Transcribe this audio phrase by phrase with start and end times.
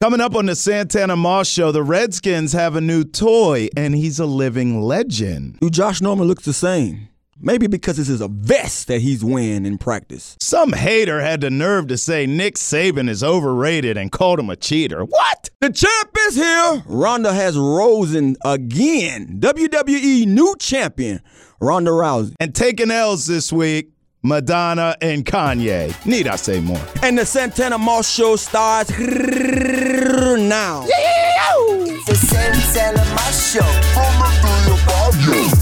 [0.00, 4.20] Coming up on the Santana Moss Show, the Redskins have a new toy, and he's
[4.20, 5.58] a living legend.
[5.58, 7.08] Do Josh Norman looks the same?
[7.40, 10.36] Maybe because this is a vest that he's wearing in practice.
[10.40, 14.54] Some hater had the nerve to say Nick Saban is overrated and called him a
[14.54, 15.02] cheater.
[15.04, 15.50] What?
[15.58, 16.84] The champ is here.
[16.86, 19.40] Ronda has risen again.
[19.40, 21.20] WWE new champion,
[21.60, 22.34] Ronda Rousey.
[22.38, 23.90] And taking L's this week,
[24.28, 25.94] Madonna and Kanye.
[26.04, 26.80] Need I say more?
[27.02, 30.84] And the Santana Moss Show starts now.
[30.86, 33.64] It's the Santana Moss Show.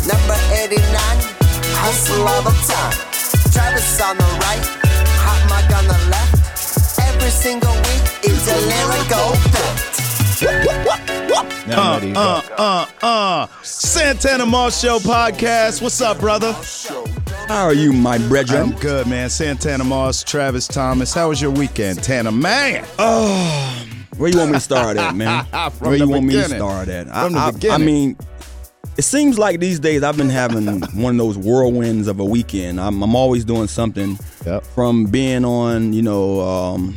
[0.08, 0.82] Number 89,
[1.78, 2.92] hustle all the time.
[3.52, 4.66] Travis on the right,
[5.22, 6.34] hot mic on the left.
[6.98, 9.85] Every single week, it's a lyrical
[10.36, 10.68] fact.
[11.68, 13.46] Uh, uh, uh, uh.
[13.62, 15.82] Santana Moss Show podcast.
[15.82, 16.52] What's up, brother?
[17.48, 18.72] How are you, my brethren?
[18.72, 19.30] I'm good, man.
[19.30, 21.12] Santana Moss, Travis Thomas.
[21.14, 22.32] How was your weekend, Tana?
[22.32, 22.84] Man.
[22.98, 23.86] Oh,
[24.16, 25.44] Where you want me to start at, man?
[25.72, 27.06] From Where the you want me to start at?
[27.08, 27.38] From the
[27.70, 28.16] I, I- I mean,
[28.96, 30.66] it seems like these days I've been having
[31.00, 32.80] one of those whirlwinds of a weekend.
[32.80, 34.64] I'm, I'm always doing something Yep.
[34.64, 36.96] from being on, you know, um,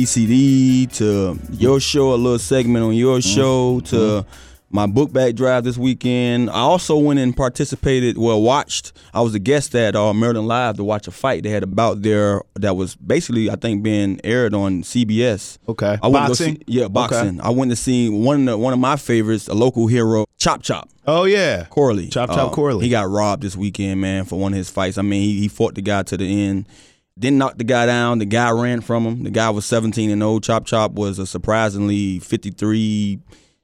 [0.00, 3.34] TCD to your show, a little segment on your Mm-hmm.
[3.34, 4.26] show to
[4.68, 6.50] my book bag drive this weekend.
[6.50, 8.92] I also went and participated, well, watched.
[9.14, 12.02] I was a guest at uh, Maryland Live to watch a fight they had about
[12.02, 15.56] there that was basically, I think, being aired on CBS.
[15.66, 15.96] Okay.
[16.02, 16.56] I Boxing?
[16.56, 17.40] see- yeah, boxing.
[17.40, 20.62] I went to see one of the, one of my favorites, a local hero, Chop
[20.62, 20.90] Chop.
[21.06, 21.64] Oh, yeah.
[21.70, 22.08] Corley.
[22.08, 22.84] Chop Chop Uh, Corley.
[22.84, 24.98] He got robbed this weekend, man, for one of his fights.
[24.98, 26.66] I mean, he, he fought the guy to the end.
[27.18, 28.18] Didn't knock the guy down.
[28.18, 29.22] The guy ran from him.
[29.22, 30.42] The guy was 17 and old.
[30.42, 33.18] Chop Chop was a surprisingly 53,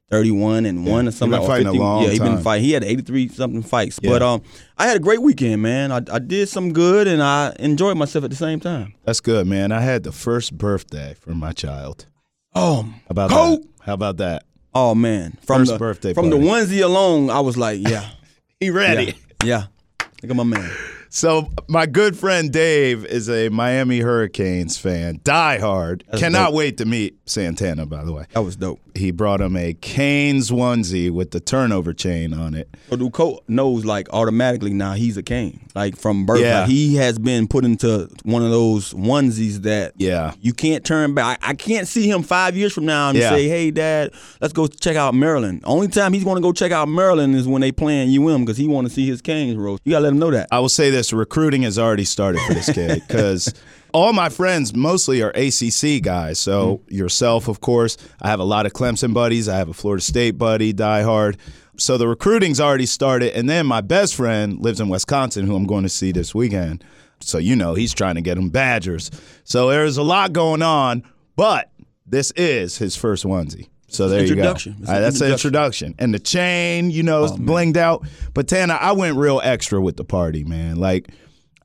[0.09, 1.39] 31 and 1 or something.
[1.39, 2.65] been fighting a long yeah, he been fighting.
[2.65, 3.99] He had 83 something fights.
[4.01, 4.09] Yeah.
[4.09, 4.41] But um,
[4.77, 5.91] I had a great weekend, man.
[5.91, 8.95] I, I did some good and I enjoyed myself at the same time.
[9.05, 9.71] That's good, man.
[9.71, 12.07] I had the first birthday for my child.
[12.55, 13.63] Oh, How about that?
[13.81, 14.45] How about that?
[14.75, 18.09] Oh man, from First the birthday from the onesie alone, I was like, yeah,
[18.59, 19.15] He ready.
[19.43, 19.67] yeah,
[20.01, 20.05] yeah.
[20.23, 20.71] Look at my man.
[21.15, 26.03] So my good friend Dave is a Miami Hurricanes fan, die hard.
[26.07, 26.55] That's Cannot dope.
[26.55, 27.85] wait to meet Santana.
[27.85, 28.79] By the way, That was dope.
[28.95, 32.67] he brought him a Canes onesie with the turnover chain on it.
[32.89, 35.59] So do Colt knows like automatically now he's a Cane.
[35.75, 36.61] Like from birth, Yeah.
[36.61, 40.33] like, he has been put into one of those onesies that Yeah.
[40.41, 41.37] you can't turn back.
[41.43, 43.29] I, I can't see him five years from now and Yeah.
[43.29, 46.71] say, "Hey, Dad, let's go check out Maryland." Only time he's going to go check
[46.71, 49.83] out Maryland is when they playing UM because he want to see his Canes roast.
[49.85, 50.47] You gotta let him know that.
[50.51, 53.53] I will say this: recruiting has already started for this kid because
[53.93, 56.39] all my friends mostly are ACC guys.
[56.39, 56.95] So mm-hmm.
[56.95, 57.97] yourself, of course.
[58.21, 59.49] I have a lot of Clemson buddies.
[59.49, 61.37] I have a Florida State buddy, die hard.
[61.77, 65.65] So the recruiting's already started, and then my best friend lives in Wisconsin, who I'm
[65.65, 66.83] going to see this weekend.
[67.19, 69.09] So you know he's trying to get him Badgers.
[69.43, 71.03] So there's a lot going on,
[71.35, 71.71] but
[72.05, 73.69] this is his first onesie.
[73.93, 74.75] So there Introduction.
[74.79, 74.91] you go.
[74.91, 75.91] Uh, that's an introduction.
[75.91, 75.95] introduction.
[75.99, 78.05] And the chain, you know, Oh, blinged out.
[78.33, 80.77] But Tana, I went real extra with the party, man.
[80.77, 81.09] Like,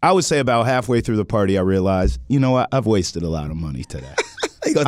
[0.03, 2.69] I would say about halfway through the party, I realized, you know what?
[2.71, 4.15] I've wasted a lot of money today.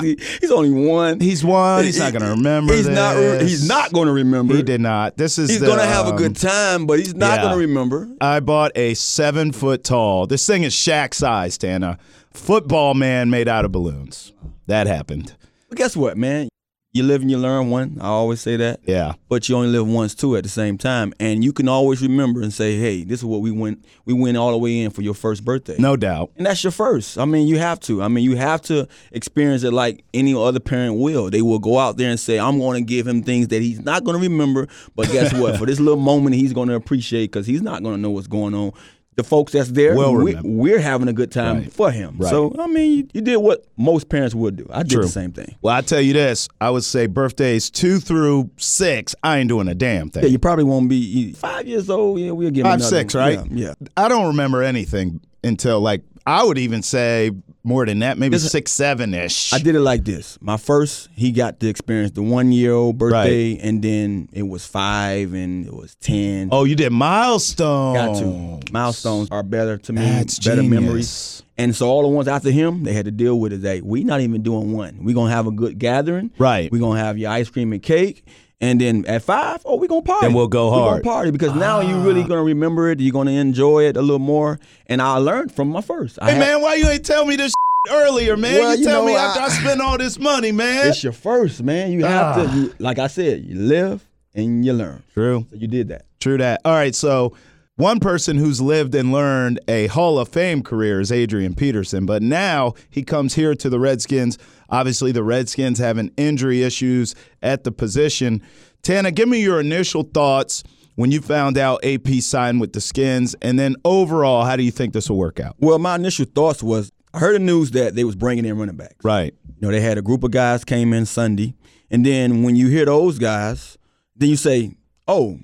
[0.03, 1.21] He, he's only one.
[1.21, 1.85] He's one.
[1.85, 2.75] He's not going to remember.
[2.75, 3.15] He's not.
[3.15, 3.51] this.
[3.51, 4.55] He's not going to remember.
[4.55, 5.17] He did not.
[5.17, 5.49] This is.
[5.49, 7.43] He's gonna have a um, good time, but he's not yeah.
[7.45, 8.09] gonna remember.
[8.21, 10.27] I bought a seven foot tall.
[10.27, 11.99] This thing is shack size, Tana.
[12.33, 14.33] Football man made out of balloons.
[14.67, 15.35] That happened.
[15.71, 16.49] But guess what, man?
[16.93, 17.71] You live and you learn.
[17.71, 18.81] One, I always say that.
[18.85, 19.13] Yeah.
[19.29, 22.43] But you only live once too at the same time, and you can always remember
[22.43, 23.85] and say, "Hey, this is what we went.
[24.07, 26.33] We went all the way in for your first birthday." No doubt.
[26.37, 27.17] And that's your first.
[27.17, 28.03] I mean, you have to.
[28.03, 31.31] I mean, you have to experience it like any other parent will.
[31.31, 33.79] They will go out there and say, I'm going to give him things that he's
[33.79, 34.67] not going to remember.
[34.97, 35.57] But guess what?
[35.59, 38.27] For this little moment, he's going to appreciate because he's not going to know what's
[38.27, 38.73] going on.
[39.21, 41.73] The folks that's there, Will we, we're having a good time Right.
[41.73, 42.17] for him.
[42.17, 42.31] Right.
[42.31, 44.67] So, I mean, you, you did what most parents would do.
[44.71, 45.03] I did True.
[45.03, 45.57] the same thing.
[45.61, 46.49] Well, I tell you this.
[46.59, 50.23] I would say birthdays two through six, I ain't doing a damn thing.
[50.23, 52.19] Yeah, you probably won't be five years old.
[52.19, 53.39] Yeah, we'll give Five, another six, right?
[53.51, 53.89] Yeah, yeah.
[53.97, 57.31] I don't remember anything until like I would even say
[57.63, 59.53] more than that, maybe This- six, seven ish.
[59.53, 60.39] I did it like this.
[60.41, 64.67] My first, he got to experience the one year old birthday, and then it was
[64.67, 66.49] five, and it was ten.
[66.53, 67.97] Oh, you did milestones.
[67.97, 68.73] got to.
[68.73, 70.81] Milestones are better to me, That's better genius.
[70.83, 71.43] memories.
[71.59, 73.63] And so all the ones after him, they had to deal with it.
[73.63, 74.99] That we not even doing one.
[75.03, 76.31] We gonna have a good gathering.
[76.39, 76.73] Right.
[76.73, 78.25] We gonna have your ice cream and cake.
[78.63, 80.27] And then at five, oh, we gonna party.
[80.27, 81.03] Then we'll go We hard.
[81.03, 83.01] gonna party because now you really gonna remember it.
[83.01, 84.59] You're gonna enjoy it a little more.
[84.87, 86.19] And I learned from my first.
[86.21, 87.55] I Hey had- man, why you ain't tell me this
[87.91, 88.61] earlier, man?
[88.61, 90.89] Well, you you tell know, me I- after I, spent all this money, man.
[90.89, 91.91] It's your first, man.
[91.93, 92.43] You have Ah.
[92.53, 95.03] to, you, like I said, you live and you learn.
[95.15, 95.47] True.
[95.51, 96.03] So you did that.
[96.21, 96.61] True that.
[96.67, 97.33] All right, so
[97.81, 102.21] One person who's lived and learned a Hall of Fame career is Adrian Peterson, but
[102.21, 104.37] now he comes here to the Redskins.
[104.69, 108.43] Obviously, the Redskins having injury issues at the position.
[108.83, 110.63] Tana, give me your initial thoughts
[110.97, 114.71] when you found out AP signed with the Skins, and then overall, how do you
[114.71, 115.57] think this will work out?
[115.59, 118.77] Well, my initial thoughts was I heard the news that they was bringing in running
[118.77, 119.03] backs.
[119.03, 119.33] Right.
[119.47, 121.55] You know, they had a group of guys came in Sunday,
[121.91, 123.79] and then when you hear those guys,
[124.15, 124.75] then you say,
[125.09, 125.39] "Oh,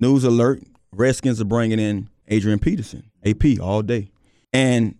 [0.00, 0.64] news alert!
[0.92, 4.10] Redskins are bringing in Adrian Peterson, AP, all day,"
[4.52, 4.94] and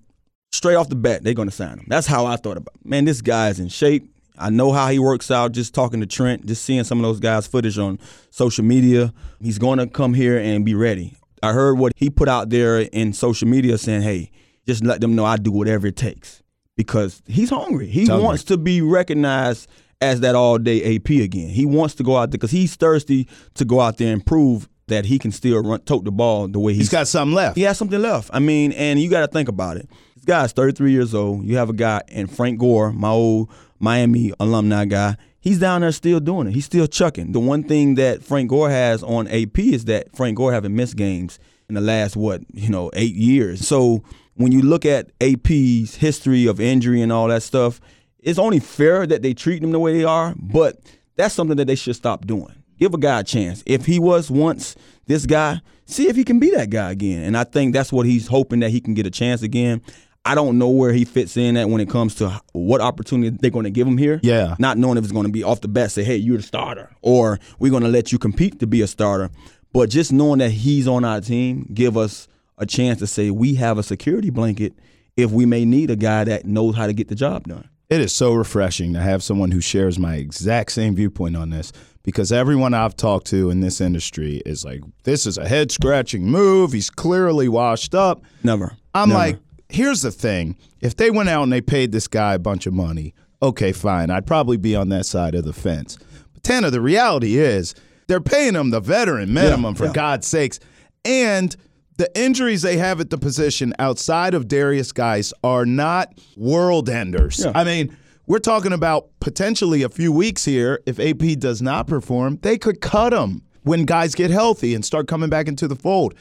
[0.52, 1.86] straight off the bat, they're going to sign him.
[1.88, 2.74] That's how I thought about.
[2.74, 2.88] It.
[2.88, 4.12] Man, this guy's in shape.
[4.38, 5.52] I know how he works out.
[5.52, 7.98] Just talking to Trent, just seeing some of those guys' footage on
[8.30, 9.12] social media.
[9.40, 11.14] He's going to come here and be ready.
[11.42, 14.30] I heard what he put out there in social media saying, "Hey,
[14.66, 16.42] just let them know I do whatever it takes."
[16.76, 17.88] Because he's hungry.
[17.88, 18.24] He hungry.
[18.24, 19.68] wants to be recognized
[20.00, 21.50] as that all day AP again.
[21.50, 24.68] He wants to go out there because he's thirsty to go out there and prove
[24.90, 27.56] that he can still run, tote the ball the way he's, He's got something left.
[27.56, 28.30] he has something left.
[28.32, 29.88] I mean, and you got to think about it.
[30.14, 31.44] This guy's 33 years old.
[31.44, 35.16] You have a guy in Frank Gore, my old Miami alumni guy.
[35.40, 36.52] He's down there still doing it.
[36.52, 37.32] He's still chucking.
[37.32, 40.96] The one thing that Frank Gore has on AP is that Frank Gore haven't missed
[40.96, 41.38] games
[41.70, 43.66] in the last what you know eight years.
[43.66, 44.02] So
[44.34, 47.80] when you look at AP's history of injury and all that stuff,
[48.18, 50.34] it's only fair that they treat him the way they are.
[50.36, 50.78] But
[51.16, 52.54] that's something that they should stop doing.
[52.80, 53.62] Give a guy a chance.
[53.66, 54.74] If he was once
[55.06, 57.22] this guy, see if he can be that guy again.
[57.22, 59.82] And I think that's what he's hoping that he can get a chance again.
[60.24, 63.50] I don't know where he fits in at when it comes to what opportunity they're
[63.50, 64.18] going to give him here.
[64.22, 64.56] Yeah.
[64.58, 66.90] Not knowing if it's going to be off the bat, say, hey, you're the starter,
[67.02, 69.30] or we're going to let you compete to be a starter.
[69.72, 73.54] But just knowing that he's on our team give us a chance to say we
[73.54, 74.74] have a security blanket
[75.16, 77.68] if we may need a guy that knows how to get the job done.
[77.90, 81.72] It is so refreshing to have someone who shares my exact same viewpoint on this
[82.10, 86.24] because everyone I've talked to in this industry is like, this is a head scratching
[86.24, 86.72] move.
[86.72, 88.22] He's clearly washed up.
[88.42, 88.76] Never.
[88.94, 89.18] I'm Never.
[89.18, 90.56] like, here's the thing.
[90.80, 94.10] If they went out and they paid this guy a bunch of money, okay, fine.
[94.10, 95.98] I'd probably be on that side of the fence.
[96.32, 97.74] But Tana, the reality is
[98.08, 99.92] they're paying him the veteran minimum for yeah.
[99.92, 100.58] God's sakes.
[101.04, 101.54] And
[101.96, 107.44] the injuries they have at the position outside of Derrius Guice are not world enders.
[107.44, 107.52] Yeah.
[107.54, 107.96] I mean,
[108.30, 110.80] we're talking about potentially a few weeks here.
[110.86, 115.08] If AP does not perform, they could cut him when guys get healthy and start
[115.08, 116.14] coming back into the fold.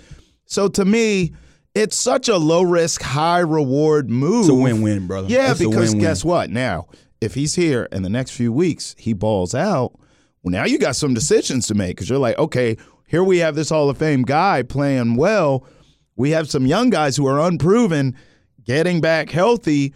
[0.45, 1.33] So to me,
[1.75, 4.39] it's such a low risk, high reward move.
[4.39, 5.27] It's a win-win, brother.
[5.27, 6.49] Yeah, It's because guess what?
[6.49, 6.87] Now,
[7.21, 9.91] if he's here in the next few weeks, he balls out.
[10.41, 12.75] Well, now you got some decisions to make because you're like, okay,
[13.05, 15.63] here we have this Hall of Fame guy playing well.
[16.15, 18.15] We have some young guys who are unproven
[18.63, 19.93] getting back healthy.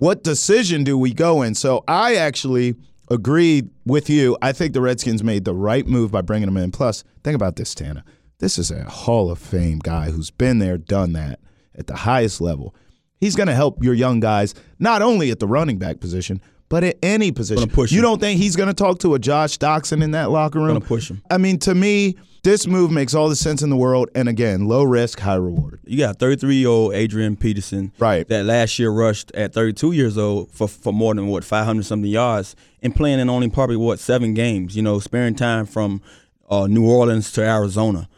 [0.00, 1.54] What decision do we go in?
[1.54, 2.74] So I actually
[3.10, 4.34] agreed with you.
[4.40, 6.70] I think the Redskins made the right move by bringing him in.
[6.70, 8.02] Plus, think about this, Tana.
[8.38, 11.38] This is a Hall of Fame guy who's been there, done that
[11.74, 12.74] at the highest level.
[13.18, 16.84] He's going to help your young guys not only at the running back position, but
[16.84, 17.68] at any position.
[17.88, 20.68] you don't think he's going to talk to a Josh Doctson in that locker room?
[20.68, 21.20] Gonna push him.
[21.30, 24.08] I mean, to me, this move makes all the sense in the world.
[24.14, 25.80] And again, low risk, high reward.
[25.84, 28.26] You got 33 year old Adrian Peterson, Right.
[28.28, 32.10] That last year rushed at 32 years old for for more than what 500 something
[32.10, 34.74] yards and playing in only probably what seven games.
[34.76, 36.00] You know, sparing time from
[36.48, 38.08] uh, New Orleans to Arizona.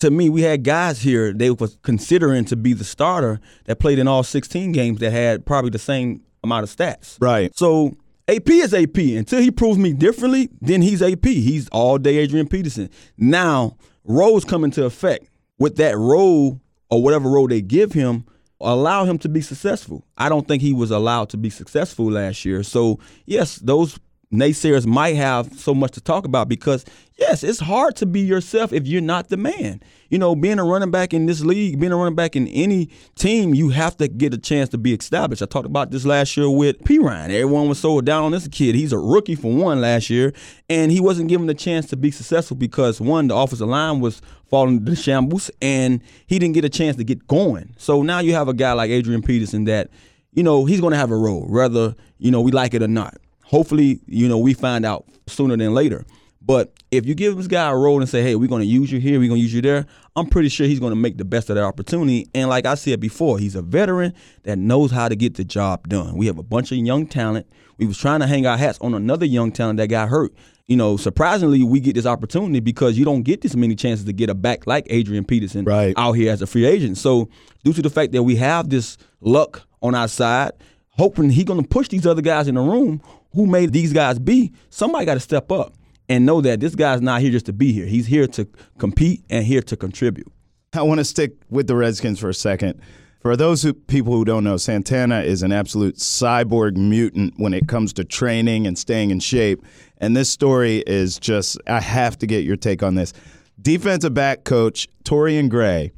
[0.00, 3.98] To me, we had guys here they were considering to be the starter that played
[3.98, 7.16] in all 16 games that had probably the same amount of stats.
[7.20, 7.56] Right.
[7.56, 7.96] So
[8.28, 8.96] AP is AP.
[8.96, 11.24] Until he proves me differently, then he's AP.
[11.24, 12.90] He's all day Adrian Peterson.
[13.16, 15.28] Now, roles come into effect.
[15.58, 18.26] With that role or whatever role they give him,
[18.60, 20.04] allow him to be successful.
[20.16, 22.62] I don't think he was allowed to be successful last year.
[22.62, 23.98] So, yes, those
[24.32, 26.84] naysayers might have so much to talk about because
[27.16, 29.80] yes, it's hard to be yourself if you're not the man.
[30.08, 32.90] You know, being a running back in this league, being a running back in any
[33.16, 35.42] team, you have to get a chance to be established.
[35.42, 37.30] I talked about this last year with Perine.
[37.30, 38.74] Everyone was so down on this kid.
[38.74, 40.32] He's a rookie for one last year,
[40.68, 44.22] and he wasn't given the chance to be successful because one, the offensive line was
[44.48, 47.74] falling to shambles, and he didn't get a chance to get going.
[47.78, 49.90] So now you have a guy like Adrian Peterson that,
[50.32, 52.88] you know, he's going to have a role, whether you know we like it or
[52.88, 53.16] not.
[53.42, 56.04] Hopefully, you know, we find out sooner than later.
[56.46, 58.92] But if you give this guy a role and say, hey, we're going to use
[58.92, 59.84] you here, we're going to use you there,
[60.14, 62.28] I'm pretty sure he's going to make the best of that opportunity.
[62.36, 65.88] And like I said before, he's a veteran that knows how to get the job
[65.88, 66.16] done.
[66.16, 67.48] We have a bunch of young talent.
[67.78, 70.32] We was trying to hang our hats on another young talent that got hurt.
[70.68, 74.12] You know, surprisingly, we get this opportunity because you don't get this many chances to
[74.12, 75.94] get a back like Adrian Peterson Right.
[75.96, 76.96] out here as a free agent.
[76.96, 77.28] So
[77.64, 80.52] due to the fact that we have this luck on our side,
[80.90, 83.00] hoping he going to push these other guys in the room
[83.32, 85.74] who made these guys be, somebody got to step up
[86.08, 87.86] and know that this guy's not here just to be here.
[87.86, 88.48] He's here to
[88.78, 90.30] compete and here to contribute.
[90.72, 92.80] I want to stick with the Redskins for a second.
[93.20, 97.66] For those who, people who don't know, Santana is an absolute cyborg mutant when it
[97.66, 99.64] comes to training and staying in shape.
[99.98, 103.12] And this story is just, I have to get your take on this.
[103.60, 105.92] Defensive back coach Torrian Gray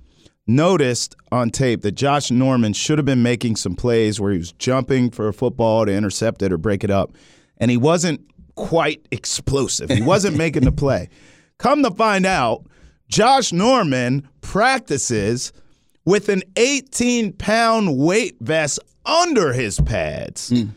[0.46, 4.52] noticed on tape that Josh Norman should have been making some plays where he was
[4.52, 7.12] jumping for a football to intercept it or break it up.
[7.58, 8.22] And he wasn't
[8.58, 9.88] quite explosive.
[9.88, 11.08] He wasn't making the play.
[11.58, 12.66] Come to find out,
[13.08, 15.52] Josh Norman practices
[16.04, 20.50] with an 18 pound weight vest under his pads.
[20.50, 20.70] Hmm.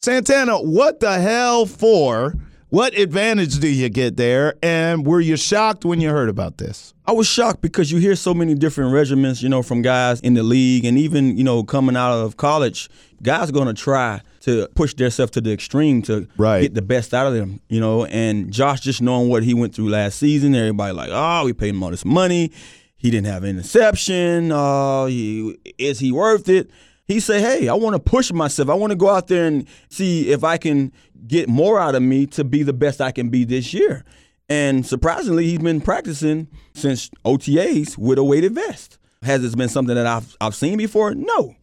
[0.00, 2.34] Santana, what the hell for?
[2.68, 4.54] What advantage do you get there?
[4.62, 6.94] And were you shocked when you heard about this?
[7.08, 10.34] I was shocked because you hear so many different regiments, you know, from guys in
[10.34, 12.90] the league and even, you know, coming out of college,
[13.22, 16.60] guys going to try to push themselves to the extreme to Right.
[16.60, 18.04] get the best out of them, you know.
[18.04, 21.70] And Josh just knowing what he went through last season, everybody like, oh, we paid
[21.70, 22.52] him all this money.
[22.98, 24.52] He didn't have an interception.
[24.52, 26.70] Uh, he, is he worth it?
[27.06, 28.68] He said, hey, I want to push myself.
[28.68, 30.92] I want to go out there and see if I can
[31.26, 34.04] get more out of me to be the best I can be this year.
[34.48, 38.98] And surprisingly, he's been practicing since OTAs with a weighted vest.
[39.22, 41.14] Has this been something that I've I've seen before?
[41.14, 41.54] No.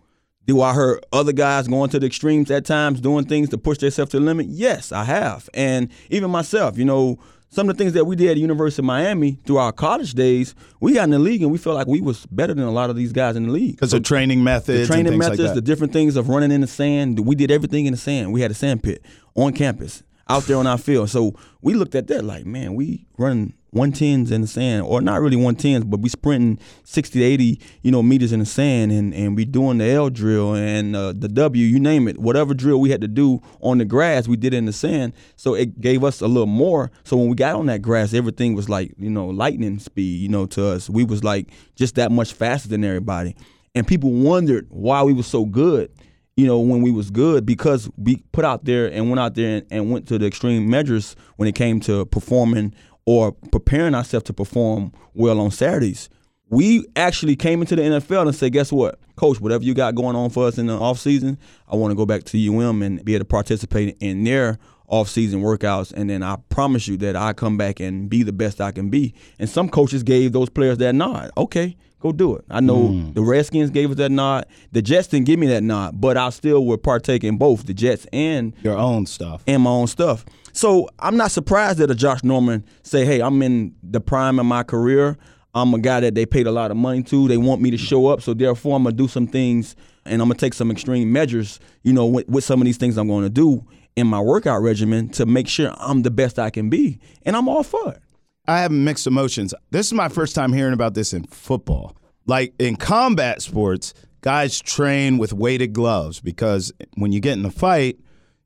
[0.46, 3.80] Do I hear other guys going to the extremes at times, doing things to push
[3.80, 4.46] themselves to the limit?
[4.48, 5.50] Yes, I have.
[5.56, 7.18] And even myself, you know,
[7.50, 10.14] some of the things that we did at the University of Miami through our college
[10.14, 12.72] days, we got in the league and we felt like we was better than a
[12.72, 13.72] lot of these guys in the league.
[13.78, 15.56] Because of training methods, The training and methods, like that.
[15.56, 17.20] the different things of running in the sand.
[17.26, 18.32] We did everything in the sand.
[18.32, 21.10] We had a sand pit on campus, out there on our field.
[21.10, 25.20] So we looked at that like, man, we running 110s in the sand, or not
[25.20, 29.14] really 110s, but we sprinting 60 to 80, you know, meters in the sand, and,
[29.14, 32.18] and we doing the L drill and uh, the W, you name it.
[32.18, 35.14] Whatever drill we had to do on the grass, we did in the sand.
[35.36, 36.90] So it gave us a little more.
[37.04, 40.30] So when we got on that grass, everything was like, you know, lightning speed, you
[40.30, 40.90] know, to us.
[40.90, 43.36] We was like just that much faster than everybody.
[43.76, 45.92] And people wondered why we was so good
[46.36, 49.58] you know, when we was good because we put out there and went out there
[49.58, 52.74] and, and went to the extreme measures when it came to performing
[53.06, 56.10] or preparing ourselves to perform well on Saturdays.
[56.50, 59.00] We actually came into the NFL and said, guess what?
[59.16, 61.38] Coach, whatever you got going on for us in the off season,
[61.68, 65.10] I want to go back to UM and be able to participate in their off
[65.10, 68.62] season workouts and then I promise you that I come back and be the best
[68.62, 69.14] I can be.
[69.40, 71.32] And some coaches gave those players that nod.
[71.38, 72.46] Okay, go do it.
[72.50, 73.14] I know mm.
[73.14, 74.46] the Redskins gave us that nod.
[74.72, 77.74] The Jets didn't give me that nod, but I still would partake in both the
[77.74, 79.44] Jets and Your own stuff.
[79.48, 80.26] and my own stuff.
[80.54, 84.46] So I'm not surprised that a Josh Norman say, "Hey, I'm in the prime of
[84.46, 85.18] my career.
[85.54, 87.28] I'm a guy that they paid a lot of money to.
[87.28, 89.76] They want me to show up, so therefore I'm gonna do some things
[90.06, 91.60] and I'm gonna take some extreme measures.
[91.84, 94.62] You know, with, with some of these things I'm going to do in my workout
[94.62, 98.02] regimen to make sure I'm the best I can be, and I'm all for it.
[98.48, 99.54] I have mixed emotions.
[99.72, 101.96] This is my first time hearing about this in football.
[102.28, 107.52] Like in combat sports, guys train with weighted gloves because when you get in a
[107.52, 108.00] fight,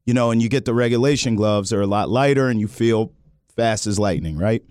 [0.05, 3.13] you know, and you get the regulation gloves, they're a lot lighter and you feel
[3.55, 4.63] fast as lightning, right?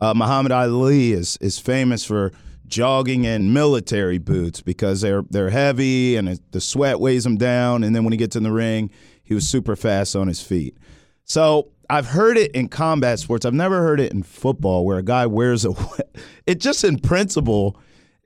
[0.00, 2.32] Uh, Muhammad Ali is is famous for
[2.66, 7.84] jogging in military boots because they're they're heavy and it, the sweat weighs him down.
[7.84, 8.90] And then when he gets in the ring,
[9.24, 10.76] he was super fast on his feet.
[11.24, 13.44] So I've heard it in combat sports.
[13.44, 15.72] I've never heard it in football where a guy wears a.
[16.46, 17.78] It just in principle,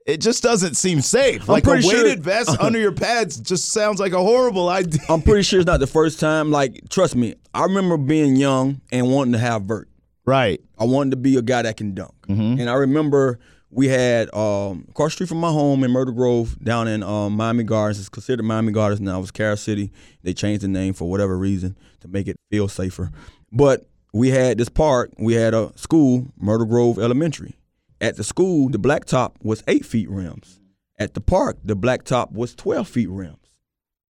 [0.05, 1.47] it just doesn't seem safe.
[1.47, 4.99] like a pretty sure- weighted vest under your pads just sounds like a horrible idea.
[5.09, 6.51] I'm pretty sure it's not the first time.
[6.51, 9.87] Like, trust me, I remember being young and wanting to have vert.
[10.25, 10.59] Right.
[10.77, 12.13] I wanted to be a guy that can dunk.
[12.27, 12.59] Mm-hmm.
[12.59, 13.39] And I remember
[13.71, 17.33] we had um, across the street from my home in Myrtle Grove, down in um,
[17.33, 17.99] Miami Gardens.
[17.99, 19.17] It's considered Miami Gardens now.
[19.17, 19.91] It was Carol City.
[20.23, 23.11] They changed the name for whatever reason to make it feel safer.
[23.51, 25.11] But we had this park.
[25.17, 27.55] We had a school, Myrtle Grove Elementary.
[28.01, 30.59] At the school, the blacktop was eight feet rims.
[30.97, 33.37] At the park, the blacktop was twelve feet rims.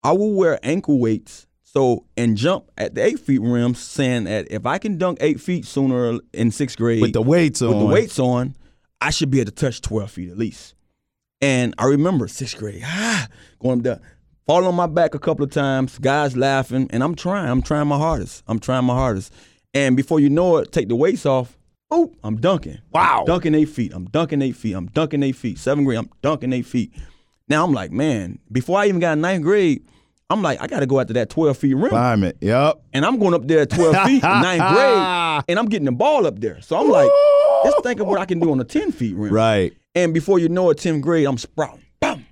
[0.04, 4.52] I will wear ankle weights so and jump at the eight feet rims, saying that
[4.52, 7.80] if I can dunk eight feet sooner in sixth grade With the weights with on.
[7.80, 8.56] the weights on,
[9.04, 10.76] I should be able to touch twelve feet at least.
[11.42, 13.28] And I remember sixth grade, ah,
[13.60, 14.00] going up there,
[14.48, 17.88] falling on my back a couple of times, guys laughing, and I'm trying, I'm trying
[17.88, 19.34] my hardest, I'm trying my hardest.
[19.74, 21.58] And before you know it, take the weights off,
[21.92, 22.80] oh, I'm dunking.
[22.92, 23.24] Wow.
[23.26, 23.92] dunking eight feet.
[23.94, 24.74] I'm dunking eight feet.
[24.74, 25.58] I'm dunking eight feet.
[25.58, 26.94] Seventh grade, I'm dunking eight feet.
[27.50, 29.86] Now I'm like, man, before I even got in ninth grade,
[30.30, 31.90] I'm like, I got to go after that 12 feet rim.
[31.90, 32.38] Climb it.
[32.42, 32.82] Yep.
[32.94, 35.92] And I'm going up there at 12 feet in ninth grade, and I'm getting the
[35.92, 36.62] ball up there.
[36.62, 37.10] So I'm like,
[37.64, 39.34] let's think of what I can do on a 10 feet rim.
[39.34, 39.74] Right.
[39.96, 41.84] And before you know it, 10th grade, I'm sprouting.
[42.00, 42.26] Boom.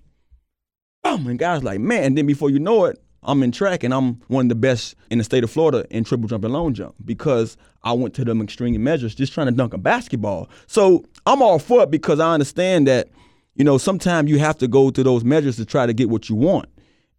[1.04, 1.28] Boom.
[1.28, 2.04] And guys like, man.
[2.04, 4.96] And then before you know it, I'm in track and I'm one of the best
[5.12, 8.26] in the state of Florida in triple jump and long jump because I went to
[8.26, 10.50] them extreme measures just trying to dunk a basketball.
[10.66, 13.10] So I'm all for it because I understand that
[13.56, 16.30] you know, sometimes you have to go through those measures to try to get what
[16.30, 16.70] you want.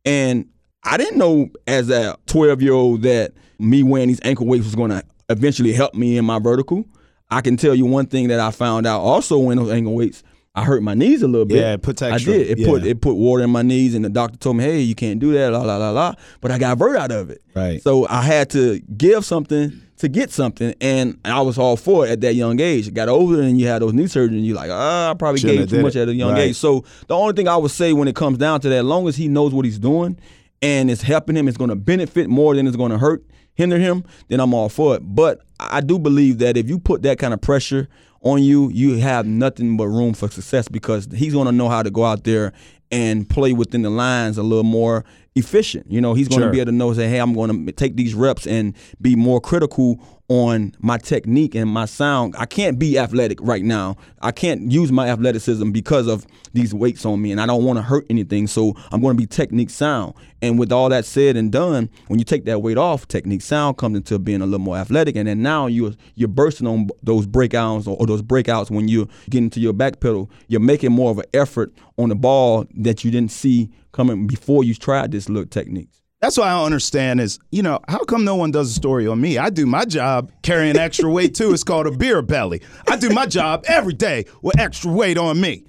[0.04, 0.48] And
[0.84, 4.74] I didn't know as a 12 year old that me wearing these ankle weights was
[4.74, 6.84] going to eventually help me in my vertical.
[7.32, 10.22] I can tell you one thing that I found out also when those ankle weights,
[10.54, 11.56] I hurt my knees a little bit.
[11.58, 12.58] Yeah, it puts I did.
[12.58, 14.94] It put it put water in my knees, and the doctor told me, "Hey, you
[14.94, 16.14] can't do that." La la la la.
[16.42, 17.40] But I got vert out of it.
[17.54, 17.82] Right.
[17.82, 22.10] So I had to give something to get something, and I was all for it
[22.10, 22.88] at that young age.
[22.88, 25.40] I got older, and you had those knee surgeries, and you're like, ah, I probably
[25.40, 26.02] Shouldn't gave too much it.
[26.02, 26.48] at a young Right.
[26.48, 26.56] age.
[26.56, 29.08] So the only thing I would say when it comes down to that, as long
[29.08, 30.18] as he knows what he's doing
[30.60, 33.22] and it's helping him, it's going to benefit more than it's going to hurt,
[33.54, 35.00] hinder him, then I'm all for it.
[35.02, 37.88] But I do believe that if you put that kind of pressure
[38.22, 41.82] on you, you have nothing but room for success because he's going to know how
[41.82, 42.52] to go out there
[42.90, 45.04] and play within the lines a little more
[45.34, 45.90] efficient.
[45.90, 46.52] You know, he's going to Sure.
[46.52, 49.40] be able to know, say, hey, I'm going to take these reps and be more
[49.40, 49.98] critical
[50.32, 52.34] on my technique and my sound.
[52.38, 53.98] I can't be athletic right now.
[54.22, 57.76] I can't use my athleticism because of these weights on me, and I don't want
[57.76, 58.46] to hurt anything.
[58.46, 60.14] So I'm going to be technique sound.
[60.40, 63.76] And with all that said and done, when you take that weight off, technique sound
[63.76, 67.26] comes into being a little more athletic, and then now you're you're bursting on those
[67.26, 70.30] breakouts or, or those breakouts when you get into your back pedal.
[70.48, 74.64] You're making more of an effort on the ball that you didn't see coming before
[74.64, 76.01] you tried this little techniques.
[76.22, 79.08] That's what I don't understand is, you know, how come no one does a story
[79.08, 79.38] on me?
[79.38, 81.52] I do my job carrying extra weight too.
[81.52, 82.62] It's called a beer belly.
[82.88, 85.64] I do my job every day with extra weight on me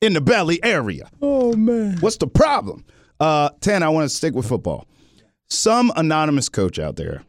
[0.00, 1.10] in the belly area.
[1.20, 1.98] Oh man.
[1.98, 2.84] What's the problem?
[3.18, 4.86] Uh, Tan, I want to stick with football.
[5.48, 7.24] Some anonymous coach out there,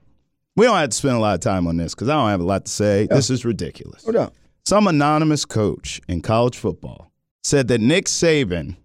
[0.55, 2.41] we don't have to spend a lot of time on this because I don't have
[2.41, 3.07] a lot to say.
[3.09, 4.03] This is ridiculous.
[4.03, 4.33] Hold up.
[4.67, 7.11] Some anonymous coach in college football
[7.43, 8.75] said that Nick Saban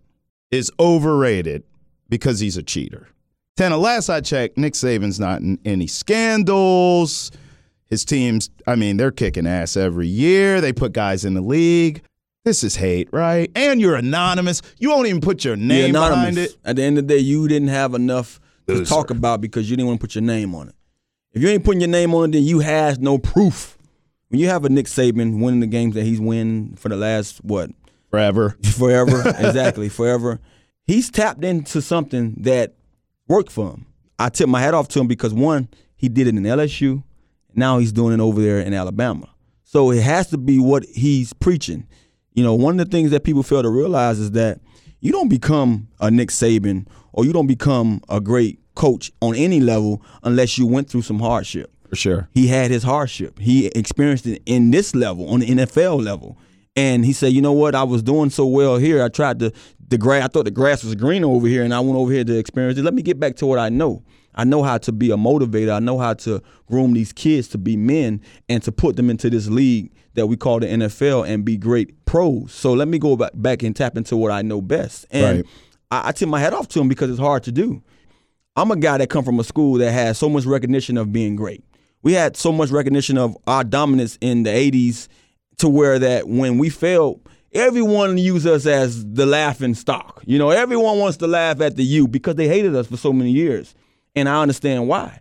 [0.51, 1.65] is overrated
[2.09, 3.09] because he's a cheater.
[3.57, 7.31] Tana, last I checked, Nick Saban's not in any scandals.
[7.91, 10.61] His teams, I mean, they're kicking ass every year.
[10.63, 12.03] They put guys in the league.
[12.45, 13.51] This is hate, right?
[13.55, 14.63] And you're anonymous.
[14.79, 16.57] You won't even put your You're name behind it.
[16.65, 18.85] At the end of the day, you didn't have enough to Loser.
[18.89, 20.75] talk about because you didn't want to put your name on it.
[21.33, 23.77] If you ain't putting your name on it, then you has no proof.
[24.29, 27.45] When you have a Nick Saban winning the games that he's winning for the last
[27.45, 27.71] what
[28.11, 28.57] Forever.
[28.62, 30.41] forever, exactly forever,
[30.87, 32.75] he's tapped into something that
[33.33, 33.87] worked for him.
[34.18, 37.03] I tip my hat off to him because one, he did it in LSU.
[37.55, 39.29] Now he's doing it over there in Alabama.
[39.64, 41.88] So it has to be what he's preaching.
[42.35, 44.61] You know, one of the things that people fail to realize is that
[45.01, 49.61] you don't become a Nick Saban or you don't become a great coach on any
[49.61, 51.73] level unless you went through some hardship.
[51.88, 52.29] For sure.
[52.33, 53.38] He had his hardship.
[53.38, 56.38] He experienced it in this level, on the NFL level.
[56.77, 57.75] And he said, you know what?
[57.75, 59.03] I was doing so well here.
[59.03, 59.53] I tried to
[59.92, 60.24] the grass.
[60.24, 62.78] I thought the grass was green over here, and I went over here to experience
[62.78, 62.83] it.
[62.83, 64.02] Let me get back to what I know.
[64.35, 65.74] I know how to be a motivator.
[65.74, 69.28] I know how to groom these kids to be men and to put them into
[69.28, 72.52] this league that we call the NFL and be great pros.
[72.52, 75.07] So let me go back, back and tap into what I know best.
[75.11, 75.46] And Right.
[75.90, 77.83] I, I tip my hat off to him because it's hard to do.
[78.57, 81.37] I'm a guy that come from a school that has so much recognition of being
[81.37, 81.62] great.
[82.02, 85.09] We had so much recognition of our dominance in the 80s
[85.59, 87.20] to where that when we failed,
[87.53, 90.23] everyone used us as the laughing stock.
[90.27, 93.12] You know, everyone wants to laugh at the U because they hated us for so
[93.12, 93.75] many years.
[94.15, 95.21] And I understand why.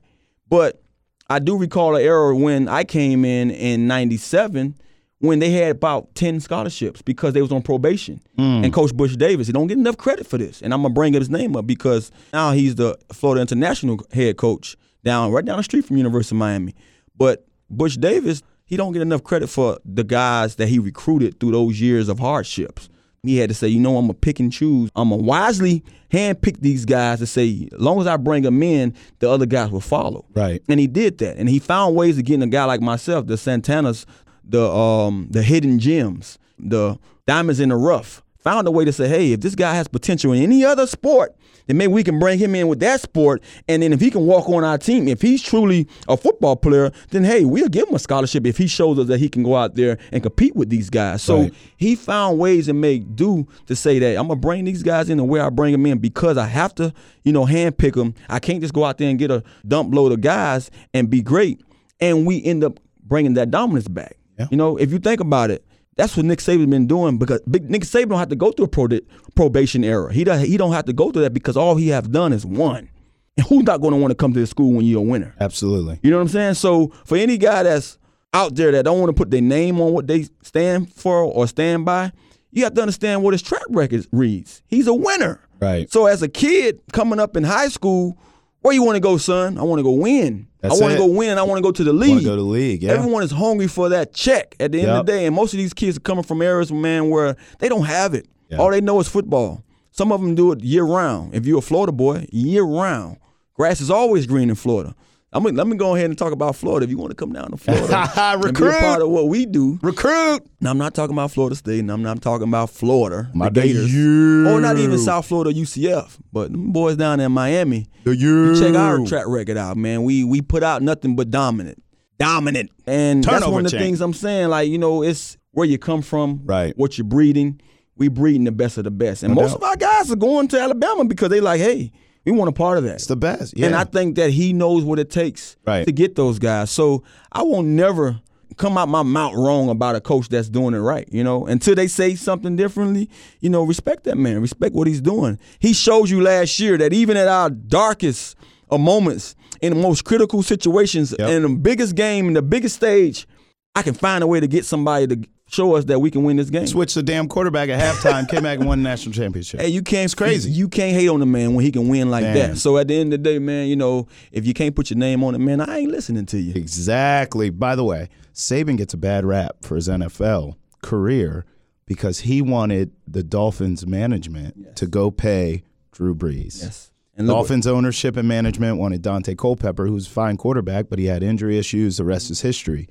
[0.49, 0.81] But
[1.29, 4.75] I do recall an era when I came in in 97
[5.19, 8.19] when they had about 10 scholarships because they was on probation.
[8.35, 8.63] Hmm.
[8.63, 10.61] And Coach Butch Davis, he don't get enough credit for this.
[10.61, 14.37] And I'm going to bring his name up because now he's the Florida International head
[14.37, 16.75] coach down right down the street from University of Miami.
[17.15, 21.51] But Butch Davis, he don't get enough credit for the guys that he recruited through
[21.51, 22.89] those years of hardships.
[23.21, 24.89] He had to say, you know, I'm gonna pick and choose.
[24.95, 28.95] I'm gonna wisely handpick these guys to say, as long as I bring them in,
[29.19, 30.23] the other guys will follow.
[30.33, 30.63] Right.
[30.69, 33.33] And he did that, and he found ways of getting a guy like myself, the
[33.33, 34.05] Santanas,
[34.45, 38.23] the um, the hidden gems, the diamonds in the rough.
[38.43, 41.35] Found a way to say, hey, if this guy has potential in any other sport,
[41.67, 43.43] then maybe we can bring him in with that sport.
[43.67, 46.91] And then if he can walk on our team, if he's truly a football player,
[47.11, 49.55] then hey, we'll give him a scholarship if he shows us that he can go
[49.55, 51.21] out there and compete with these guys.
[51.21, 51.53] So Right.
[51.77, 55.17] he found ways to make do to say that I'm gonna bring these guys in
[55.17, 56.91] the way I bring them in because I have to,
[57.23, 58.15] you know, handpick them.
[58.27, 61.21] I can't just go out there and get a dump load of guys and be
[61.21, 61.61] great.
[61.99, 64.15] And we end up bringing that dominance back.
[64.39, 64.47] Yeah.
[64.49, 65.63] You know, if you think about it,
[65.97, 68.65] that's what Nick Saban's been doing because big Nick Saban don't have to go through
[68.65, 68.99] a pro-
[69.35, 70.11] probation era.
[70.13, 72.45] He does, he don't have to go through that because all he have done is
[72.45, 72.89] won.
[73.37, 75.35] And who's not going to want to come to the school when you're a winner?
[75.39, 75.99] Absolutely.
[76.03, 76.53] You know what I'm saying?
[76.55, 77.97] So for any guy that's
[78.33, 81.47] out there that don't want to put their name on what they stand for or
[81.47, 82.11] stand by,
[82.51, 84.61] you have to understand what his track record reads.
[84.67, 85.39] He's a winner.
[85.59, 85.91] Right.
[85.91, 88.17] So as a kid coming up in high school,
[88.61, 89.57] where you want to go, son?
[89.57, 90.47] I want to go win.
[90.59, 91.37] That's I want to go win.
[91.37, 92.11] I want to go to the league.
[92.11, 92.83] Want to go to the league?
[92.83, 92.91] Yeah.
[92.91, 95.57] Everyone is hungry for that check at the end of the day, and most of
[95.57, 98.27] these kids are coming from areas, man, where they don't have it.
[98.49, 98.57] Yeah.
[98.57, 99.63] All they know is football.
[99.91, 101.33] Some of them do it year round.
[101.33, 103.17] If you're a Florida boy, year round.
[103.55, 104.95] Grass is always green in Florida.
[105.33, 106.83] I'm gonna, let me go ahead and talk about Florida.
[106.83, 108.79] If you want to come down to Florida and be a Recruit.
[108.79, 110.41] part of what we do, Recruit.
[110.59, 113.61] now I'm not talking about Florida State, and I'm not talking about Florida, My the
[113.61, 114.49] Gators, you.
[114.49, 117.87] or not even South Florida UCF, but them boys down in Miami.
[118.03, 118.53] The you.
[118.53, 120.03] You check our track record out, man.
[120.03, 121.81] We we put out nothing but dominant,
[122.19, 123.87] dominant, and that's one of the chain.
[123.87, 124.49] things I'm saying.
[124.49, 126.77] Like you know, it's where you come from, Right.
[126.77, 127.61] What you're breeding.
[127.97, 129.57] We breeding the best of the best, and No most doubt.
[129.57, 131.91] of our guys are going to Alabama because they like, hey,
[132.25, 132.95] we want a part of that.
[132.95, 133.57] It's the best.
[133.57, 133.67] Yeah.
[133.67, 135.85] And I think that he knows what it takes Right.
[135.85, 136.69] to get those guys.
[136.71, 138.19] So I won't never
[138.57, 141.73] come out my mouth wrong about a coach that's doing it right, you know, until
[141.73, 145.39] they say something differently, you know, respect that man, respect what he's doing.
[145.59, 148.35] He showed you last year that even at our darkest
[148.69, 151.29] of moments, in the most critical situations, Yep.
[151.29, 153.27] in the biggest game, in the biggest stage,
[153.75, 155.21] I can find a way to get somebody to
[155.51, 156.65] show us that we can win this game.
[156.65, 159.59] switched the damn quarterback at halftime, came back and won the national championship.
[159.59, 160.49] Hey, you can't it's crazy.
[160.49, 162.51] You, can't hate on the man when he can win like Man.
[162.51, 162.57] that.
[162.57, 164.97] So at the end of the day, man, you know, if you can't put your
[164.97, 166.53] name on it, man, I ain't listening to you.
[166.55, 167.49] Exactly.
[167.49, 171.45] By the way, Saban gets a bad rap for his NFL career
[171.85, 176.61] because he wanted the Dolphins management to go pay Drew Brees.
[176.61, 176.91] Yes.
[177.17, 181.21] And Dolphins ownership and management wanted Daunte Culpepper, who's a fine quarterback, but he had
[181.21, 181.97] injury issues.
[181.97, 182.87] The rest is history.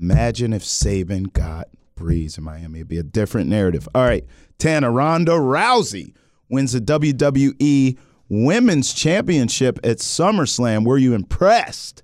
[0.00, 2.78] Imagine if Saban got Brees in Miami.
[2.80, 3.88] It'd be a different narrative.
[3.94, 4.24] All right.
[4.58, 6.14] Tana Ronda Rousey
[6.48, 10.84] wins the WWE Women's Championship at SummerSlam.
[10.86, 12.02] Were you impressed?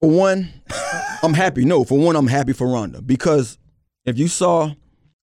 [0.00, 0.48] for one,
[1.22, 1.64] I'm happy.
[1.64, 3.56] No, for one, I'm happy for Ronda because
[4.04, 4.72] if you saw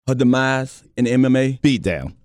[0.07, 2.15] her demise in the MMA, Beat down.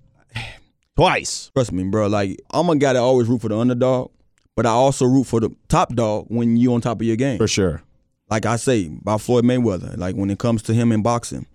[0.97, 1.51] Twice.
[1.55, 2.07] trust me, bro.
[2.07, 4.13] Like I'm a guy that always root for the underdog,
[4.55, 7.39] but I also root for the top dog when you on top of your game.
[7.39, 7.83] For sure.
[8.31, 11.47] like I say about Floyd Mayweather, like when it comes to him in boxing,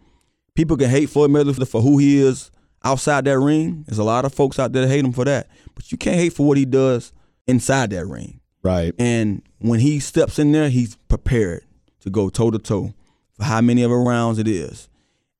[0.59, 2.51] people can hate Floyd Mayweather for who he is
[2.83, 3.85] outside that ring.
[3.87, 6.17] There's a lot of folks out there that hate him for that, but you can't
[6.17, 7.13] hate for what he does
[7.47, 8.41] inside that ring.
[8.61, 8.93] Right.
[8.99, 11.63] And when he steps in there, he's prepared
[12.01, 12.93] to go toe to toe
[13.31, 14.89] for how many of the rounds it is.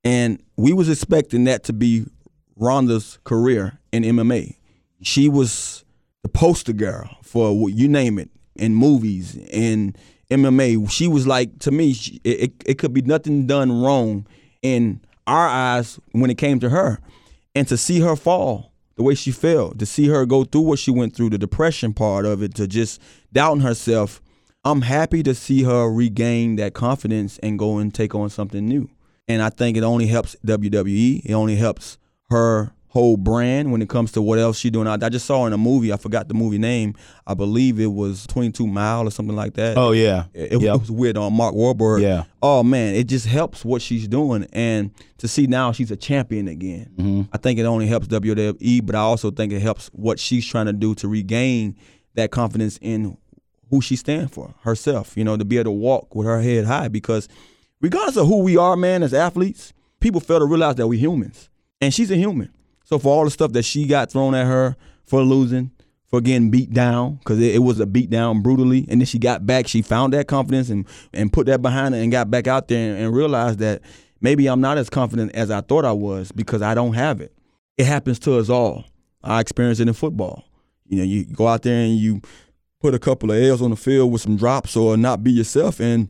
[0.05, 2.05] And we was expecting that to be
[2.55, 4.55] Ronda's career in MMA.
[5.01, 5.83] She was
[6.23, 9.97] the poster girl for what you name it in movies in
[10.31, 10.89] MMA.
[10.89, 14.25] She was like to me, she, it, it could be nothing done wrong
[14.61, 16.99] in our eyes when it came to her,
[17.55, 20.79] and to see her fall the way she fell, to see her go through what
[20.79, 24.21] she went through, the depression part of it, to just doubting herself.
[24.65, 28.89] I'm happy to see her regain that confidence and go and take on something new.
[29.27, 31.21] And I think it only helps WWE.
[31.23, 31.97] It only helps
[32.29, 34.87] her whole brand when it comes to what else she's doing.
[34.87, 36.95] I, I just saw in a movie, I forgot the movie name.
[37.27, 39.77] I believe it was 22 Mile or something like that.
[39.77, 40.25] Oh, yeah.
[40.33, 40.79] It, it Yep.
[40.79, 42.01] was weird on Mark Wahlberg.
[42.01, 42.23] Yeah.
[42.41, 46.47] Oh man, it just helps what she's doing, and to see now she's a champion
[46.47, 46.89] again.
[46.95, 47.21] Mm-hmm.
[47.33, 50.65] I think it only helps WWE, but I also think it helps what she's trying
[50.67, 51.75] to do to regain
[52.15, 53.17] that confidence in
[53.69, 55.15] who she stands for herself.
[55.15, 57.27] You know, to be able to walk with her head high, because
[57.81, 61.49] regardless of who we are, man, as athletes, people fail to realize that we're humans,
[61.81, 62.51] and she's a human.
[62.89, 64.75] So for all the stuff that she got thrown at her
[65.05, 65.69] for losing,
[66.07, 69.19] for getting beat down, because it, it was a beat down brutally, and then she
[69.19, 72.47] got back, she found that confidence and and put that behind her and got back
[72.47, 73.83] out there and, and realized that
[74.21, 77.31] maybe I'm not as confident as I thought I was because I don't have it.
[77.77, 78.85] It happens to us all.
[79.23, 80.43] I experienced it in football.
[80.87, 82.23] You know, you go out there and you
[82.81, 85.79] put a couple of L's on the field with some drops or not be yourself,
[85.79, 86.09] and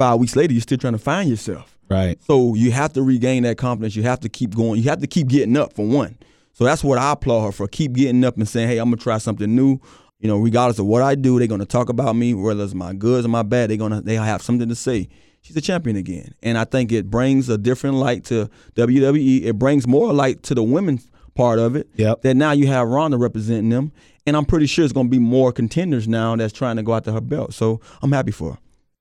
[0.00, 1.76] five weeks later you're still trying to find yourself.
[1.90, 2.22] Right.
[2.22, 3.94] So you have to regain that confidence.
[3.94, 4.80] You have to keep going.
[4.82, 6.16] You have to keep getting up for one.
[6.54, 7.68] So that's what I applaud her for.
[7.68, 9.78] Keep getting up and saying, "Hey, I'm gonna try something new."
[10.18, 12.94] You know, regardless of what I do, they're gonna talk about me, whether it's my
[12.94, 13.68] goods or my bad.
[13.68, 15.08] They're gonna they have something to say.
[15.42, 19.44] She's a champion again, and I think it brings a different light to WWE.
[19.44, 21.88] It brings more light to the women's part of it.
[21.96, 22.22] Yep.
[22.22, 23.92] That now you have Ronda representing them,
[24.26, 27.12] and I'm pretty sure it's gonna be more contenders now that's trying to go after
[27.12, 27.52] her belt.
[27.52, 28.58] So I'm happy for her.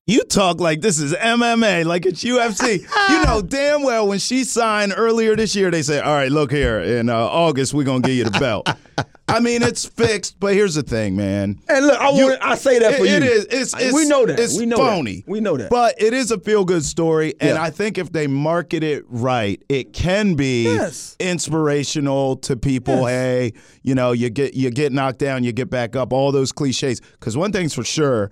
[0.09, 2.79] You talk like this is MMA, like it's UFC.
[2.79, 6.51] you know damn well when she signed earlier this year, they said, "All right, look
[6.51, 8.67] here, in uh, August we're gonna give you the belt."
[9.27, 11.59] I mean, it's fixed, but here's the thing, man.
[11.69, 13.15] And look, I You- want I say that for It- you.
[13.17, 13.45] It is.
[13.51, 14.39] It's, it's, we know that.
[14.39, 15.17] It's we know phony.
[15.17, 15.27] That.
[15.29, 15.69] We know that.
[15.69, 17.61] But it is a feel good story, and Yeah.
[17.61, 21.15] I think if they market it right, it can be Yes.
[21.19, 23.01] inspirational to people.
[23.01, 23.09] Yes.
[23.09, 26.11] Hey, you know, you get you get knocked down, you get back up.
[26.13, 26.99] All those cliches.
[26.99, 28.31] Because one thing's for sure,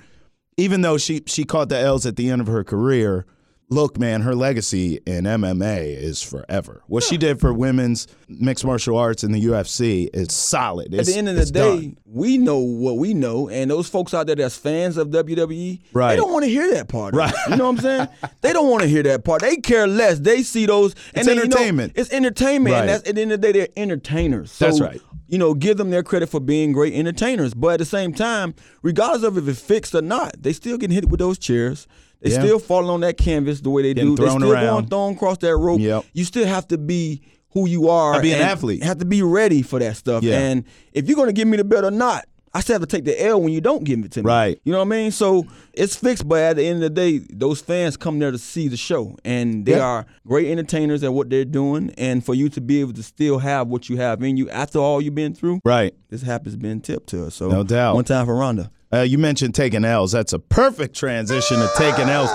[0.58, 3.26] even though she she caught the L's at the end of her career,
[3.70, 6.82] look, man, her legacy in MMA is forever.
[6.88, 10.94] What she did for women's mixed martial arts in the UFC is solid.
[10.96, 11.98] At the end of the day, done.
[12.06, 16.12] we know what we know, and those folks out there that's fans of WWE, Right.
[16.12, 17.14] they don't want to hear that part.
[17.14, 17.18] it.
[17.18, 17.34] Right.
[17.50, 18.08] You know what I'm saying?
[18.42, 19.42] they don't want to hear that part.
[19.42, 20.20] They care less.
[20.20, 20.94] They see those.
[21.14, 21.94] And It's then, you know, entertainment.
[21.96, 22.80] it's entertainment, Right.
[22.82, 24.52] and that's at the end of the day, they're entertainers.
[24.52, 25.02] So, That's right.
[25.28, 28.56] You know, give them their credit for being great entertainers, but at the same time,
[28.82, 31.88] regardless of if it's fixed or not, they still getting hit with those chairs.
[32.22, 32.40] They Yeah.
[32.40, 34.24] still falling on that canvas the way they Getting do.
[34.24, 34.66] They still around.
[34.66, 35.80] going thrown across that rope.
[35.82, 36.06] Yep.
[36.14, 38.22] You still have to be who you are.
[38.22, 38.84] Be an athlete.
[38.84, 40.24] Have to be ready for that stuff.
[40.24, 40.38] Yeah.
[40.40, 40.64] And
[40.94, 43.24] if you're gonna give me the belt or not, I still have to take the
[43.24, 44.28] L when you don't give it to me.
[44.28, 44.60] Right.
[44.64, 45.12] You know what I mean?
[45.12, 48.38] So it's fixed, but at the end of the day, those fans come there to
[48.38, 49.84] see the show, and they Yeah.
[49.86, 51.94] are great entertainers at what they're doing.
[51.98, 54.80] And for you to be able to still have what you have in you after
[54.80, 55.94] all you've been through, Right.
[56.10, 57.36] this happens been tipped to us.
[57.36, 57.96] So No doubt.
[57.96, 58.72] One time for Ronda.
[58.92, 60.14] Uh, you mentioned taking L's.
[60.14, 62.30] That's a perfect transition to taking L's.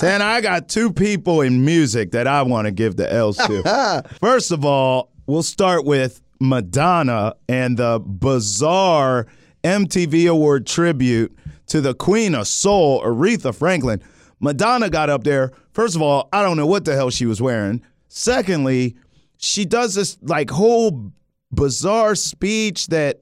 [0.00, 4.04] Tan, I got two people in music that I want to give the L's to.
[4.20, 9.26] First of all, we'll start with Madonna and the bizarre
[9.64, 14.02] MTV Award tribute to the Queen of Soul, Aretha Franklin.
[14.40, 15.52] Madonna got up there.
[15.72, 17.82] First of all, I don't know what the hell she was wearing.
[18.08, 18.96] Secondly,
[19.36, 21.12] she does this like whole
[21.52, 23.20] bizarre speech that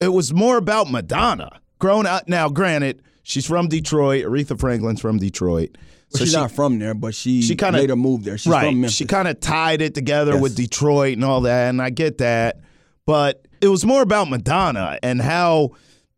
[0.00, 1.60] it was more about Madonna.
[1.78, 4.24] Grown out now, granted, she's from Detroit.
[4.24, 5.76] Aretha Franklin's from Detroit.
[6.12, 8.38] Well, she's she, not from there, but she, she kinda- later moved there.
[8.38, 8.66] She's right.
[8.66, 8.96] from Memphis.
[8.96, 10.42] She kind of tied it together Yes.
[10.42, 12.60] with Detroit and all that, and I get that.
[13.06, 15.70] But it was more about Madonna and how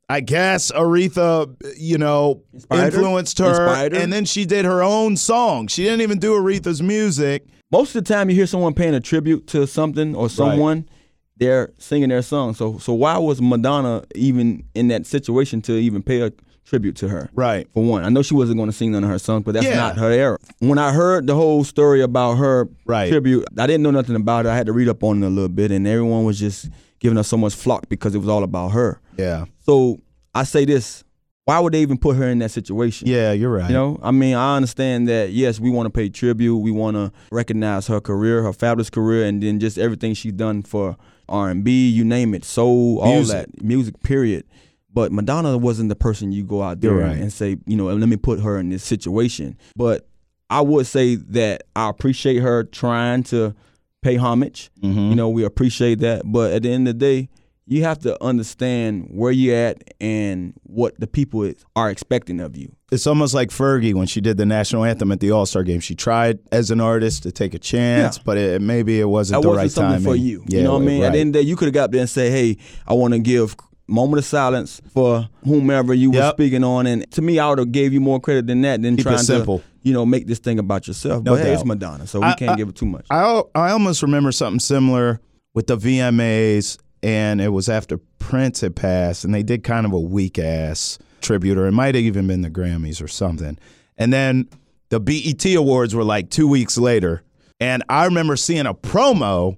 [0.09, 3.95] I guess Aretha, you know, Inspired influenced her, her?
[3.95, 5.69] and then she did her own song.
[5.69, 7.45] She didn't even do Aretha's music.
[7.71, 10.89] most of the time you hear someone paying a tribute to something or someone,
[11.37, 12.55] they're singing their song.
[12.55, 16.33] So so why was Madonna even in that situation to even pay a
[16.71, 17.29] tribute to her?
[17.35, 17.69] Right.
[17.75, 19.67] For one, I know she wasn't going to sing none of her songs, but that's
[19.67, 19.77] Yeah.
[19.77, 20.39] not her era.
[20.61, 23.11] When I heard the whole story about her Right.
[23.11, 24.49] tribute, I didn't know nothing about it.
[24.49, 27.19] I had to read up on it a little bit, and everyone was just giving
[27.19, 29.01] us so much flock because it was all about her.
[29.19, 29.45] Yeah.
[29.67, 29.99] So
[30.35, 31.05] I say this:
[31.47, 33.09] Why would they even put her in that situation?
[33.09, 33.69] Yeah, you're right.
[33.69, 35.33] You know, I mean, I understand that.
[35.33, 36.59] Yes, we want to pay tribute.
[36.59, 40.63] We want to recognize her career, her fabulous career, and then just everything she's done
[40.63, 40.97] for
[41.29, 44.01] R and B, you name it, soul, all that music.
[44.05, 44.45] Period.
[44.93, 47.17] But Madonna wasn't the person you go out there right.
[47.17, 49.57] and say, you know, let me put her in this situation.
[49.77, 50.07] But
[50.49, 53.55] I would say that I appreciate her trying to
[54.03, 54.71] pay homage.
[54.83, 55.11] Mm-hmm.
[55.11, 56.23] You know, we appreciate that.
[56.25, 57.29] But at the end of the day,
[57.67, 62.57] you have to understand where you're at and what the people is, are expecting of
[62.57, 62.75] you.
[62.91, 65.79] it's almost like Fergie when she did the national anthem at the All Star game.
[65.79, 68.23] She tried as an artist to take a chance, Yeah.
[68.27, 70.03] but it, maybe it wasn't that the wasn't right something time.
[70.03, 70.43] for you.
[70.49, 71.03] Yeah, you know what I mean?
[71.03, 71.13] At right.
[71.13, 72.57] the end of the day, you could have got there and say, "Hey,
[72.89, 73.55] I want to give
[73.91, 77.73] moment of silence for whomever you were speaking on." And to me, I would have
[77.73, 79.59] gave you more credit than that than Keep it trying simple.
[79.59, 81.23] to, you know, make this thing about yourself.
[81.25, 81.65] No but hey, it's.
[81.65, 83.07] Madonna, so we I- can't I- give it too much.
[83.11, 85.21] I I almost remember something similar
[85.55, 89.93] with the VMAs, and it was after Prince had passed, and they did kind of
[89.93, 93.59] a weak ass tribute, or it might have even been the Grammys or something.
[93.99, 94.49] And then
[94.91, 97.23] the BET Awards were like two weeks later,
[97.59, 99.57] and I remember seeing a promo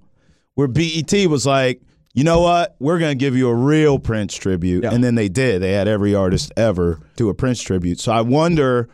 [0.55, 1.81] where BET was like,
[2.15, 2.77] "You know what?
[2.79, 4.93] We're gonna give you a real Prince tribute," Yeah.
[4.93, 5.63] and then they did.
[5.63, 8.01] They had every artist ever do a Prince tribute.
[8.01, 8.89] So I wonder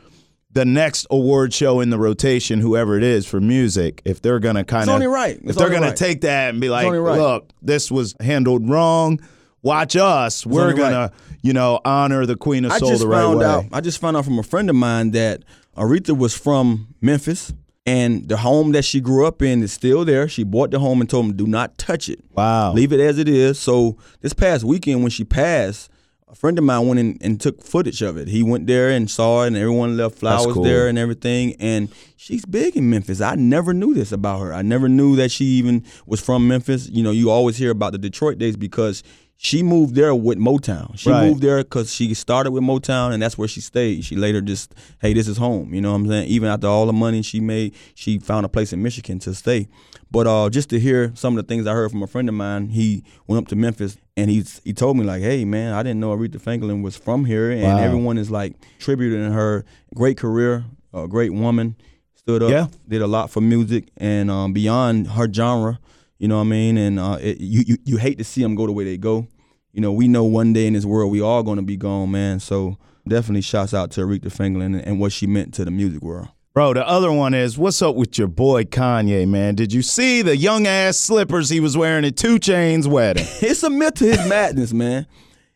[0.52, 4.64] the next award show in the rotation, whoever it is for music, if they're gonna
[4.64, 5.38] kind of only right.
[5.44, 7.18] if they're only gonna take that and be like, right.
[7.18, 9.20] look, this was handled wrong.
[9.62, 10.46] Watch us.
[10.46, 10.90] We're only right.
[10.90, 13.44] gonna, you know, honor the Queen of I Soul the right found way.
[13.44, 13.64] out.
[13.72, 15.42] I just found out from a friend of mine that
[15.76, 17.52] Aretha was from Memphis,
[17.88, 20.28] and the home that she grew up in is still there.
[20.28, 22.20] She bought the home and told him, "Do not touch it.
[22.32, 22.72] Wow.
[22.72, 25.90] Leave it as it is." So this past weekend, when she passed,
[26.30, 28.28] a friend of mine went in and took footage of it.
[28.28, 30.64] He went there and saw it, and everyone left flowers cool.
[30.64, 31.54] there and everything.
[31.58, 33.22] And she's big in Memphis.
[33.22, 34.52] I never knew this about her.
[34.52, 36.90] I never knew that she even was from Memphis.
[36.90, 39.02] You know, you always hear about the Detroit days because
[39.40, 40.98] she moved there with Motown.
[40.98, 41.28] She Right.
[41.28, 44.04] moved there because she started with Motown, and that's where she stayed.
[44.04, 45.72] She later just, hey, this is home.
[45.72, 46.26] You know what I'm saying?
[46.28, 49.68] Even after all the money she made, she found a place in Michigan to stay.
[50.10, 52.34] But uh, just to hear some of the things I heard from a friend of
[52.34, 55.84] mine, he went up to Memphis and he he told me like, hey man, I
[55.84, 57.78] didn't know Aretha Franklin was from here, and Wow.
[57.78, 59.64] everyone is like tributing her.
[59.94, 61.76] Great career, a great woman,
[62.16, 62.66] stood up, Yeah.
[62.88, 65.78] did a lot for music and um, beyond her genre.
[66.18, 66.76] You know what I mean?
[66.76, 69.26] And uh, it, you, you you hate to see them go the way they go.
[69.72, 72.40] You know, we know one day in this world we all gonna be gone, man.
[72.40, 72.76] So
[73.06, 76.28] definitely shouts out to Aretha Franklin and, and what she meant to the music world.
[76.54, 79.54] Bro, the other one is what's up with your boy Kanye, man?
[79.54, 83.24] Did you see the young ass slippers he was wearing at 2 Chainz wedding?
[83.40, 85.06] it's a myth to his madness, man.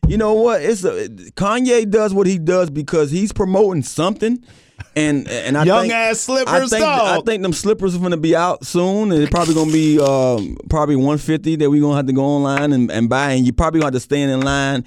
[0.07, 0.61] You know what?
[0.61, 4.45] It's a Kanye does what he does because he's promoting something,
[4.95, 8.17] And and I Young think, ass slippers, I think, I think them slippers are gonna
[8.17, 12.13] be out soon, it's probably gonna be um, probably 150 that we're gonna have to
[12.13, 14.85] go online and, and buy, and you probably gonna have to stand in line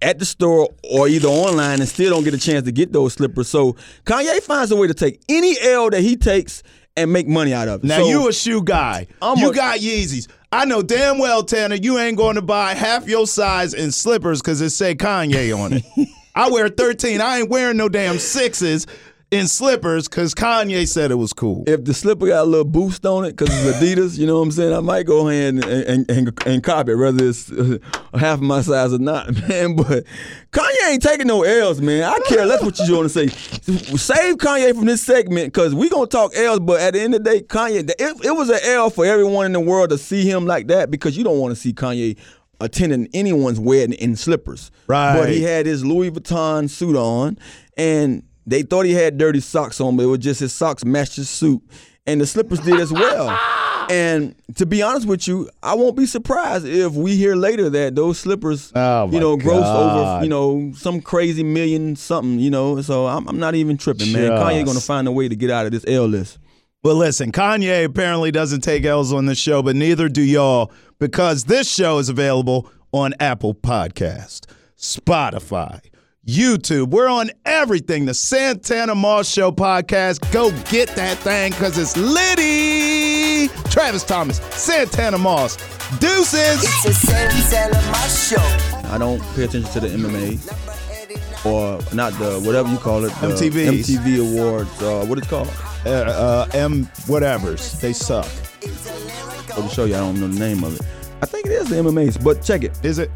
[0.00, 3.14] at the store or either online and still don't get a chance to get those
[3.14, 3.48] slippers.
[3.48, 3.72] So
[4.04, 6.62] Kanye finds a way to take any L that he takes
[6.96, 7.86] and make money out of it.
[7.88, 9.08] Now So- you a shoe guy.
[9.20, 10.28] I'm you a- got Yeezys.
[10.52, 14.40] I know damn well, Tana, you ain't going to buy half your size in slippers
[14.40, 15.84] because it say Kanye on it.
[16.34, 17.20] I wear 13.
[17.20, 18.86] I ain't wearing no damn sixes
[19.30, 21.64] in slippers because Kanye said it was cool.
[21.66, 24.44] if the slipper got a little boost on it because it's Adidas, you know what
[24.44, 24.72] I'm saying?
[24.72, 27.78] I might go ahead and and, and, and cop it, whether it's uh,
[28.14, 29.76] half my size or not, man.
[29.76, 30.04] But
[30.52, 32.04] Kanye ain't taking no L's, man.
[32.04, 33.28] I care less what you want to say.
[33.28, 37.22] Save Kanye from this segment because we gonna talk L's, but at the end of
[37.22, 40.28] the day, Kanye, it, it was an L for everyone in the world to see
[40.28, 42.16] him like that because you don't want to see Kanye
[42.60, 44.70] attending anyone's wedding in slippers.
[44.86, 45.16] Right.
[45.18, 47.38] But he had his Louis Vuitton suit on,
[47.76, 51.16] and they thought he had dirty socks on, but it was just his socks matched
[51.16, 51.62] his suit,
[52.06, 53.38] and the slippers did as well.
[53.90, 57.94] And to be honest with you, I won't be surprised if we hear later that
[57.96, 60.16] those slippers, Oh, you know, grossed God.
[60.18, 62.82] over, you know, some crazy million something, you know.
[62.82, 64.30] So I'm, I'm not even tripping, man.
[64.32, 66.38] Kanye gonna find a way to get out of this L list.
[66.84, 71.44] Well, listen, Kanye apparently doesn't take L's on this show, but neither do y'all because
[71.44, 74.44] this show is available on Apple Podcast,
[74.76, 75.80] Spotify,
[76.28, 76.90] YouTube.
[76.90, 78.04] We're on everything.
[78.04, 80.30] The Santana Moss Show podcast.
[80.30, 83.48] Go get that thing because it's Liddy.
[83.70, 85.56] Travis Thomas, Santana Moss.
[85.98, 86.62] Deuces.
[86.62, 88.90] It's a Santana my show.
[88.92, 93.28] I don't pay attention to the MMA or not the whatever you call it, the
[93.28, 93.84] MTVs.
[93.84, 94.82] MTV Awards.
[94.82, 95.48] Uh, what it's called?
[95.86, 97.80] Uh, uh, M whatevers.
[97.80, 98.26] They suck.
[98.26, 100.86] For the show you, I don't know the name of it.
[101.22, 102.78] I think it is the MMAs, but check it.
[102.84, 103.10] Is it?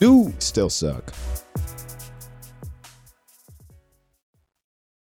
[0.00, 1.12] Dude, Still suck.